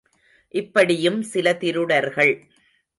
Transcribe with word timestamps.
இப்படியும் 0.49 1.21
சில 1.21 1.53
திருடர்கள். 1.53 2.47